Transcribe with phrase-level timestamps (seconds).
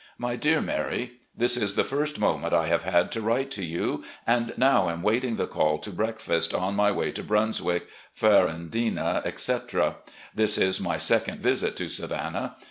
[0.17, 4.03] My Dear Mary: This is the first moment I have had to write to you,
[4.25, 7.87] and now am waiting the call to breakfast, on my way to Brunswick,
[8.19, 9.97] Femandina, etc.
[10.33, 12.55] This is my second visit to Savannah.